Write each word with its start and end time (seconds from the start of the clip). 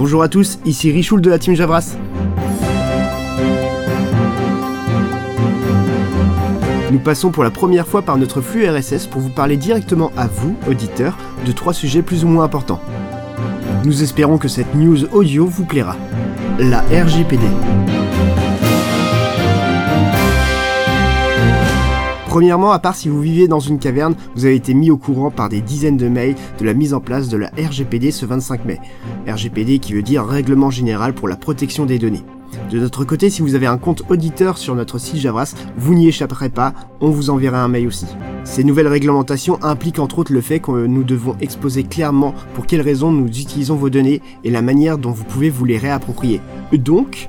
Bonjour 0.00 0.22
à 0.22 0.30
tous, 0.30 0.58
ici 0.64 0.90
Richoul 0.90 1.20
de 1.20 1.28
la 1.28 1.38
team 1.38 1.54
Javras. 1.54 1.94
Nous 6.90 6.98
passons 7.00 7.30
pour 7.30 7.44
la 7.44 7.50
première 7.50 7.86
fois 7.86 8.00
par 8.00 8.16
notre 8.16 8.40
flux 8.40 8.66
RSS 8.66 9.06
pour 9.06 9.20
vous 9.20 9.28
parler 9.28 9.58
directement 9.58 10.10
à 10.16 10.26
vous, 10.26 10.56
auditeurs, 10.66 11.18
de 11.44 11.52
trois 11.52 11.74
sujets 11.74 12.00
plus 12.00 12.24
ou 12.24 12.28
moins 12.28 12.44
importants. 12.44 12.80
Nous 13.84 14.02
espérons 14.02 14.38
que 14.38 14.48
cette 14.48 14.74
news 14.74 15.04
audio 15.12 15.44
vous 15.44 15.66
plaira. 15.66 15.98
La 16.58 16.80
RGPD. 16.80 17.44
Premièrement, 22.30 22.70
à 22.70 22.78
part 22.78 22.94
si 22.94 23.08
vous 23.08 23.20
vivez 23.20 23.48
dans 23.48 23.58
une 23.58 23.80
caverne, 23.80 24.14
vous 24.36 24.44
avez 24.44 24.54
été 24.54 24.72
mis 24.72 24.92
au 24.92 24.96
courant 24.96 25.32
par 25.32 25.48
des 25.48 25.60
dizaines 25.60 25.96
de 25.96 26.08
mails 26.08 26.36
de 26.60 26.64
la 26.64 26.74
mise 26.74 26.94
en 26.94 27.00
place 27.00 27.28
de 27.28 27.36
la 27.36 27.48
RGPD 27.48 28.12
ce 28.12 28.24
25 28.24 28.66
mai. 28.66 28.78
RGPD 29.26 29.80
qui 29.80 29.94
veut 29.94 30.02
dire 30.04 30.24
Règlement 30.24 30.70
général 30.70 31.12
pour 31.12 31.26
la 31.26 31.34
protection 31.34 31.86
des 31.86 31.98
données. 31.98 32.22
De 32.70 32.78
notre 32.78 33.04
côté, 33.04 33.30
si 33.30 33.42
vous 33.42 33.56
avez 33.56 33.66
un 33.66 33.78
compte 33.78 34.04
auditeur 34.10 34.58
sur 34.58 34.76
notre 34.76 34.98
site 34.98 35.16
Javras, 35.16 35.56
vous 35.76 35.92
n'y 35.94 36.06
échapperez 36.06 36.50
pas, 36.50 36.72
on 37.00 37.10
vous 37.10 37.30
enverra 37.30 37.64
un 37.64 37.68
mail 37.68 37.88
aussi. 37.88 38.06
Ces 38.44 38.62
nouvelles 38.62 38.86
réglementations 38.86 39.58
impliquent 39.60 39.98
entre 39.98 40.20
autres 40.20 40.32
le 40.32 40.40
fait 40.40 40.60
que 40.60 40.86
nous 40.86 41.02
devons 41.02 41.34
exposer 41.40 41.82
clairement 41.82 42.32
pour 42.54 42.66
quelles 42.66 42.80
raisons 42.80 43.10
nous 43.10 43.26
utilisons 43.26 43.74
vos 43.74 43.90
données 43.90 44.22
et 44.44 44.50
la 44.50 44.62
manière 44.62 44.98
dont 44.98 45.10
vous 45.10 45.24
pouvez 45.24 45.50
vous 45.50 45.64
les 45.64 45.78
réapproprier. 45.78 46.40
Donc, 46.72 47.28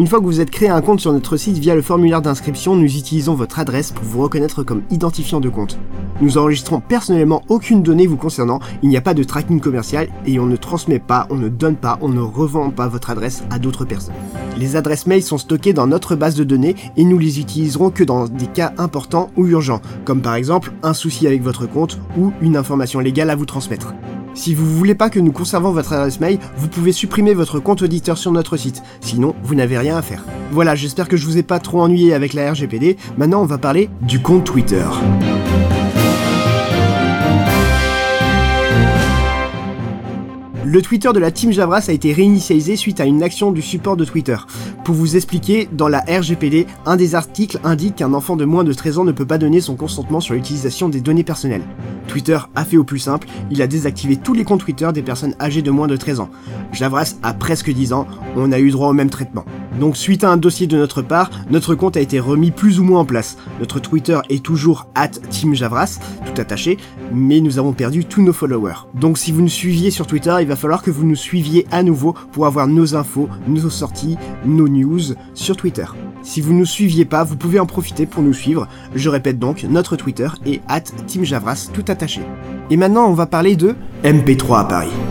une 0.00 0.06
fois 0.06 0.18
que 0.18 0.24
vous 0.24 0.40
êtes 0.40 0.50
créé 0.50 0.70
un 0.70 0.80
compte 0.80 0.98
sur 0.98 1.12
notre 1.12 1.36
site 1.36 1.58
via 1.58 1.74
le 1.74 1.82
formulaire 1.82 2.22
d'inscription, 2.22 2.74
nous 2.74 2.96
utilisons 2.96 3.34
votre 3.34 3.58
adresse 3.58 3.92
pour 3.92 4.02
vous 4.02 4.22
reconnaître 4.22 4.62
comme 4.62 4.80
identifiant 4.90 5.40
de 5.40 5.50
compte. 5.50 5.78
Nous 6.22 6.38
enregistrons 6.38 6.80
personnellement 6.80 7.42
aucune 7.50 7.82
donnée 7.82 8.06
vous 8.06 8.16
concernant, 8.16 8.60
il 8.82 8.88
n'y 8.88 8.96
a 8.96 9.02
pas 9.02 9.12
de 9.12 9.22
tracking 9.22 9.60
commercial 9.60 10.08
et 10.24 10.38
on 10.38 10.46
ne 10.46 10.56
transmet 10.56 11.00
pas, 11.00 11.26
on 11.28 11.34
ne 11.34 11.50
donne 11.50 11.76
pas, 11.76 11.98
on 12.00 12.08
ne 12.08 12.22
revend 12.22 12.70
pas 12.70 12.88
votre 12.88 13.10
adresse 13.10 13.44
à 13.50 13.58
d'autres 13.58 13.84
personnes. 13.84 14.14
Les 14.56 14.74
adresses 14.74 15.06
mail 15.06 15.22
sont 15.22 15.36
stockées 15.36 15.74
dans 15.74 15.86
notre 15.86 16.16
base 16.16 16.34
de 16.34 16.44
données 16.44 16.76
et 16.96 17.04
nous 17.04 17.18
les 17.18 17.38
utiliserons 17.38 17.90
que 17.90 18.02
dans 18.02 18.26
des 18.26 18.46
cas 18.46 18.72
importants 18.78 19.28
ou 19.36 19.48
urgents, 19.48 19.82
comme 20.06 20.22
par 20.22 20.34
exemple 20.34 20.72
un 20.82 20.94
souci 20.94 21.26
avec 21.26 21.42
votre 21.42 21.66
compte 21.66 21.98
ou 22.16 22.32
une 22.40 22.56
information 22.56 23.00
légale 23.00 23.28
à 23.28 23.36
vous 23.36 23.44
transmettre. 23.44 23.92
Si 24.34 24.54
vous 24.54 24.66
voulez 24.66 24.94
pas 24.94 25.10
que 25.10 25.18
nous 25.18 25.32
conservons 25.32 25.72
votre 25.72 25.92
adresse 25.92 26.20
mail, 26.20 26.38
vous 26.56 26.68
pouvez 26.68 26.92
supprimer 26.92 27.34
votre 27.34 27.60
compte 27.60 27.82
auditeur 27.82 28.16
sur 28.16 28.32
notre 28.32 28.56
site, 28.56 28.82
sinon 29.00 29.34
vous 29.42 29.54
n'avez 29.54 29.78
rien 29.78 29.96
à 29.96 30.02
faire. 30.02 30.24
Voilà, 30.52 30.74
j'espère 30.74 31.08
que 31.08 31.16
je 31.16 31.26
vous 31.26 31.36
ai 31.36 31.42
pas 31.42 31.58
trop 31.58 31.80
ennuyé 31.80 32.14
avec 32.14 32.32
la 32.32 32.52
RGPD, 32.52 32.96
maintenant 33.18 33.42
on 33.42 33.46
va 33.46 33.58
parler 33.58 33.90
du 34.02 34.20
compte 34.20 34.44
Twitter. 34.44 34.84
Le 40.72 40.82
Twitter 40.82 41.10
de 41.12 41.18
la 41.18 41.32
Team 41.32 41.50
Javras 41.50 41.86
a 41.88 41.92
été 41.92 42.12
réinitialisé 42.12 42.76
suite 42.76 43.00
à 43.00 43.04
une 43.04 43.24
action 43.24 43.50
du 43.50 43.60
support 43.60 43.96
de 43.96 44.04
Twitter. 44.04 44.36
Pour 44.84 44.94
vous 44.94 45.16
expliquer, 45.16 45.68
dans 45.72 45.88
la 45.88 45.98
RGPD, 45.98 46.68
un 46.86 46.94
des 46.94 47.16
articles 47.16 47.58
indique 47.64 47.96
qu'un 47.96 48.14
enfant 48.14 48.36
de 48.36 48.44
moins 48.44 48.62
de 48.62 48.72
13 48.72 48.98
ans 48.98 49.04
ne 49.04 49.10
peut 49.10 49.26
pas 49.26 49.36
donner 49.36 49.60
son 49.60 49.74
consentement 49.74 50.20
sur 50.20 50.34
l'utilisation 50.34 50.88
des 50.88 51.00
données 51.00 51.24
personnelles. 51.24 51.64
Twitter 52.06 52.38
a 52.54 52.64
fait 52.64 52.76
au 52.76 52.84
plus 52.84 53.00
simple, 53.00 53.26
il 53.50 53.62
a 53.62 53.66
désactivé 53.66 54.14
tous 54.14 54.32
les 54.32 54.44
comptes 54.44 54.60
Twitter 54.60 54.88
des 54.94 55.02
personnes 55.02 55.34
âgées 55.40 55.62
de 55.62 55.72
moins 55.72 55.88
de 55.88 55.96
13 55.96 56.20
ans. 56.20 56.30
Javras 56.70 57.16
a 57.24 57.34
presque 57.34 57.72
10 57.72 57.92
ans, 57.92 58.06
on 58.36 58.52
a 58.52 58.60
eu 58.60 58.70
droit 58.70 58.90
au 58.90 58.92
même 58.92 59.10
traitement. 59.10 59.44
Donc 59.78 59.96
suite 59.96 60.24
à 60.24 60.30
un 60.30 60.36
dossier 60.36 60.66
de 60.66 60.76
notre 60.76 61.02
part, 61.02 61.30
notre 61.50 61.74
compte 61.74 61.96
a 61.96 62.00
été 62.00 62.18
remis 62.20 62.50
plus 62.50 62.80
ou 62.80 62.84
moins 62.84 63.00
en 63.00 63.04
place. 63.04 63.36
Notre 63.60 63.80
Twitter 63.80 64.18
est 64.28 64.42
toujours 64.42 64.86
at 64.94 65.08
Team 65.08 65.54
Javras, 65.54 65.98
tout 66.24 66.40
attaché, 66.40 66.76
mais 67.12 67.40
nous 67.40 67.58
avons 67.58 67.72
perdu 67.72 68.04
tous 68.04 68.22
nos 68.22 68.32
followers. 68.32 68.86
Donc 68.94 69.18
si 69.18 69.32
vous 69.32 69.42
nous 69.42 69.48
suiviez 69.48 69.90
sur 69.90 70.06
Twitter, 70.06 70.34
il 70.40 70.46
va 70.46 70.56
falloir 70.56 70.82
que 70.82 70.90
vous 70.90 71.04
nous 71.04 71.16
suiviez 71.16 71.66
à 71.70 71.82
nouveau 71.82 72.14
pour 72.32 72.46
avoir 72.46 72.66
nos 72.66 72.94
infos, 72.94 73.28
nos 73.46 73.70
sorties, 73.70 74.16
nos 74.44 74.68
news 74.68 75.14
sur 75.34 75.56
Twitter. 75.56 75.86
Si 76.22 76.40
vous 76.40 76.52
ne 76.52 76.58
nous 76.58 76.66
suiviez 76.66 77.04
pas, 77.04 77.24
vous 77.24 77.36
pouvez 77.36 77.58
en 77.58 77.66
profiter 77.66 78.06
pour 78.06 78.22
nous 78.22 78.34
suivre. 78.34 78.68
Je 78.94 79.08
répète 79.08 79.38
donc, 79.38 79.64
notre 79.64 79.96
Twitter 79.96 80.28
est 80.44 80.60
at 80.68 80.82
Team 81.06 81.24
tout 81.72 81.84
attaché. 81.88 82.20
Et 82.70 82.76
maintenant, 82.76 83.06
on 83.08 83.14
va 83.14 83.26
parler 83.26 83.56
de 83.56 83.74
MP3 84.04 84.60
à 84.60 84.64
Paris. 84.64 85.09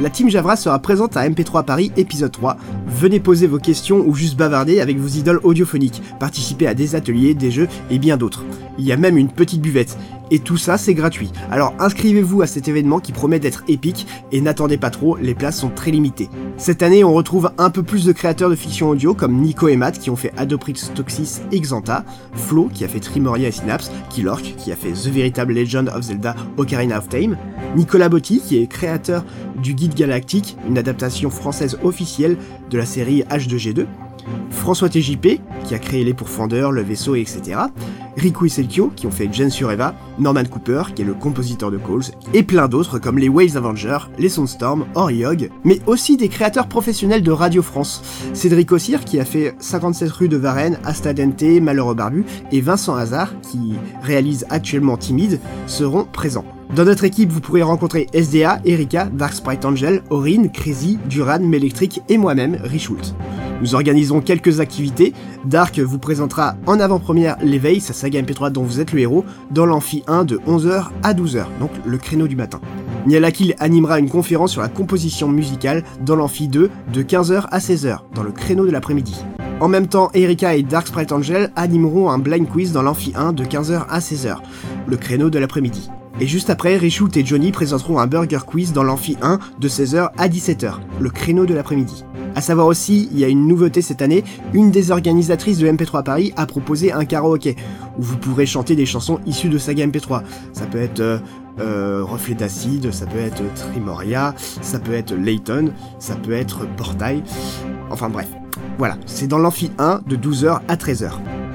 La 0.00 0.08
team 0.08 0.30
Javras 0.30 0.56
sera 0.56 0.78
présente 0.78 1.18
à 1.18 1.28
MP3 1.28 1.62
Paris 1.62 1.92
épisode 1.98 2.32
3. 2.32 2.56
Venez 2.86 3.20
poser 3.20 3.46
vos 3.46 3.58
questions 3.58 4.02
ou 4.06 4.14
juste 4.14 4.34
bavarder 4.34 4.80
avec 4.80 4.96
vos 4.96 5.08
idoles 5.08 5.40
audio-phoniques, 5.42 6.02
participer 6.18 6.66
à 6.66 6.72
des 6.72 6.94
ateliers, 6.94 7.34
des 7.34 7.50
jeux 7.50 7.68
et 7.90 7.98
bien 7.98 8.16
d'autres. 8.16 8.42
Il 8.78 8.86
y 8.86 8.92
a 8.92 8.96
même 8.96 9.18
une 9.18 9.28
petite 9.28 9.60
buvette. 9.60 9.98
Et 10.30 10.38
tout 10.38 10.56
ça, 10.56 10.78
c'est 10.78 10.94
gratuit. 10.94 11.32
Alors 11.50 11.74
inscrivez-vous 11.78 12.42
à 12.42 12.46
cet 12.46 12.68
événement 12.68 13.00
qui 13.00 13.12
promet 13.12 13.40
d'être 13.40 13.64
épique 13.68 14.06
et 14.32 14.40
n'attendez 14.40 14.76
pas 14.76 14.90
trop, 14.90 15.16
les 15.16 15.34
places 15.34 15.58
sont 15.58 15.70
très 15.70 15.90
limitées. 15.90 16.28
Cette 16.56 16.82
année, 16.82 17.02
on 17.04 17.12
retrouve 17.12 17.50
un 17.58 17.70
peu 17.70 17.82
plus 17.82 18.04
de 18.04 18.12
créateurs 18.12 18.50
de 18.50 18.54
fiction 18.54 18.90
audio 18.90 19.14
comme 19.14 19.40
Nico 19.40 19.68
et 19.68 19.76
Matt 19.76 19.98
qui 19.98 20.10
ont 20.10 20.16
fait 20.16 20.32
Adoprix 20.36 20.74
Toxis 20.94 21.40
et 21.52 21.60
Xanta, 21.60 22.04
Flo 22.34 22.68
qui 22.72 22.84
a 22.84 22.88
fait 22.88 23.00
Trimoria 23.00 23.48
et 23.48 23.52
Synapse, 23.52 23.90
Killork 24.10 24.54
qui 24.56 24.70
a 24.72 24.76
fait 24.76 24.92
The 24.92 25.08
Veritable 25.08 25.54
Legend 25.54 25.88
of 25.88 26.02
Zelda 26.02 26.36
Ocarina 26.56 26.98
of 26.98 27.08
Time, 27.08 27.36
Nicolas 27.76 28.08
Botti 28.08 28.40
qui 28.40 28.58
est 28.58 28.66
créateur 28.66 29.24
du 29.62 29.74
Guide 29.74 29.94
Galactique, 29.94 30.56
une 30.68 30.78
adaptation 30.78 31.30
française 31.30 31.78
officielle 31.82 32.36
de 32.70 32.78
la 32.78 32.86
série 32.86 33.22
H2G2, 33.30 33.86
François 34.50 34.88
TJP, 34.88 35.40
qui 35.64 35.74
a 35.74 35.78
créé 35.78 36.04
les 36.04 36.14
pourfendeurs, 36.14 36.72
le 36.72 36.82
vaisseau, 36.82 37.14
etc. 37.14 37.60
Riku 38.20 38.48
Selkio, 38.48 38.92
qui 38.94 39.06
ont 39.06 39.10
fait 39.10 39.32
Gen 39.32 39.48
sur 39.48 39.72
Eva, 39.72 39.94
Norman 40.18 40.44
Cooper, 40.44 40.82
qui 40.94 41.00
est 41.00 41.06
le 41.06 41.14
compositeur 41.14 41.70
de 41.70 41.78
Calls, 41.78 42.14
et 42.34 42.42
plein 42.42 42.68
d'autres 42.68 42.98
comme 42.98 43.18
les 43.18 43.30
Waves 43.30 43.56
Avengers, 43.56 44.10
les 44.18 44.28
Soundstorm, 44.28 44.84
Oriog, 44.94 45.48
mais 45.64 45.80
aussi 45.86 46.18
des 46.18 46.28
créateurs 46.28 46.68
professionnels 46.68 47.22
de 47.22 47.30
Radio 47.30 47.62
France. 47.62 48.02
Cédric 48.34 48.72
Ossir, 48.72 49.06
qui 49.06 49.18
a 49.18 49.24
fait 49.24 49.54
57 49.58 50.10
rue 50.10 50.28
de 50.28 50.36
Varennes, 50.36 50.78
Asta 50.84 51.14
Dente, 51.14 51.42
Malheureux 51.62 51.94
Barbu, 51.94 52.26
et 52.52 52.60
Vincent 52.60 52.94
Hazard, 52.94 53.32
qui 53.40 53.72
réalise 54.02 54.44
actuellement 54.50 54.98
Timide, 54.98 55.40
seront 55.66 56.04
présents. 56.04 56.44
Dans 56.76 56.84
notre 56.84 57.04
équipe, 57.04 57.30
vous 57.30 57.40
pourrez 57.40 57.62
rencontrer 57.62 58.06
SDA, 58.12 58.60
Erika, 58.66 59.06
Dark 59.06 59.32
Sprite 59.32 59.64
Angel, 59.64 60.02
Aurine, 60.10 60.52
Crazy, 60.52 60.98
Duran, 61.08 61.40
Melectric 61.40 62.02
et 62.10 62.18
moi-même, 62.18 62.58
Richult. 62.62 63.14
Nous 63.60 63.74
organisons 63.74 64.20
quelques 64.20 64.60
activités. 64.60 65.12
Dark 65.44 65.78
vous 65.78 65.98
présentera 65.98 66.56
en 66.66 66.80
avant-première 66.80 67.36
l'éveil, 67.42 67.80
sa 67.80 67.92
saga 67.92 68.22
MP3 68.22 68.50
dont 68.50 68.62
vous 68.62 68.80
êtes 68.80 68.92
le 68.92 69.00
héros, 69.00 69.24
dans 69.50 69.66
l'amphi 69.66 70.02
1 70.06 70.24
de 70.24 70.38
11h 70.48 70.86
à 71.02 71.14
12h, 71.14 71.44
donc 71.58 71.70
le 71.84 71.98
créneau 71.98 72.26
du 72.26 72.36
matin. 72.36 72.60
Nialakil 73.06 73.54
animera 73.58 73.98
une 73.98 74.10
conférence 74.10 74.52
sur 74.52 74.62
la 74.62 74.68
composition 74.68 75.28
musicale 75.28 75.84
dans 76.04 76.16
l'amphi 76.16 76.48
2 76.48 76.70
de 76.92 77.02
15h 77.02 77.46
à 77.50 77.58
16h, 77.58 77.98
dans 78.14 78.22
le 78.22 78.32
créneau 78.32 78.66
de 78.66 78.70
l'après-midi. 78.70 79.16
En 79.60 79.68
même 79.68 79.88
temps, 79.88 80.10
Erika 80.14 80.54
et 80.54 80.62
Dark 80.62 80.86
Sprite 80.86 81.12
Angel 81.12 81.50
animeront 81.54 82.10
un 82.10 82.18
blind 82.18 82.48
quiz 82.48 82.72
dans 82.72 82.82
l'amphi 82.82 83.12
1 83.14 83.32
de 83.32 83.44
15h 83.44 83.86
à 83.88 83.98
16h, 83.98 84.36
le 84.86 84.96
créneau 84.96 85.28
de 85.28 85.38
l'après-midi. 85.38 85.90
Et 86.20 86.26
juste 86.26 86.50
après, 86.50 86.76
Richoult 86.76 87.16
et 87.16 87.24
Johnny 87.24 87.50
présenteront 87.50 87.98
un 87.98 88.06
burger 88.06 88.40
quiz 88.46 88.74
dans 88.74 88.82
l'amphi 88.82 89.16
1 89.22 89.38
de 89.58 89.68
16h 89.68 90.10
à 90.18 90.28
17h, 90.28 90.74
le 91.00 91.08
créneau 91.08 91.46
de 91.46 91.54
l'après-midi. 91.54 92.04
A 92.34 92.42
savoir 92.42 92.66
aussi, 92.66 93.08
il 93.10 93.18
y 93.18 93.24
a 93.24 93.28
une 93.28 93.46
nouveauté 93.46 93.80
cette 93.80 94.02
année, 94.02 94.22
une 94.52 94.70
des 94.70 94.90
organisatrices 94.90 95.56
de 95.56 95.66
MP3 95.66 96.04
Paris 96.04 96.32
a 96.36 96.44
proposé 96.44 96.92
un 96.92 97.06
karaoké, 97.06 97.56
où 97.98 98.02
vous 98.02 98.18
pourrez 98.18 98.44
chanter 98.44 98.76
des 98.76 98.84
chansons 98.84 99.18
issues 99.24 99.48
de 99.48 99.56
saga 99.56 99.86
MP3. 99.86 100.22
Ça 100.52 100.66
peut 100.66 100.78
être 100.78 101.00
euh, 101.00 101.18
euh, 101.58 102.04
Reflet 102.04 102.34
d'acide, 102.34 102.92
ça 102.92 103.06
peut 103.06 103.18
être 103.18 103.42
Trimoria, 103.54 104.34
ça 104.60 104.78
peut 104.78 104.92
être 104.92 105.14
Layton, 105.14 105.72
ça 105.98 106.16
peut 106.16 106.32
être 106.32 106.68
Portail, 106.76 107.22
enfin 107.90 108.10
bref. 108.10 108.28
Voilà, 108.76 108.98
c'est 109.06 109.26
dans 109.26 109.38
l'amphi 109.38 109.70
1 109.78 110.02
de 110.06 110.16
12h 110.16 110.60
à 110.68 110.76
13h. 110.76 111.12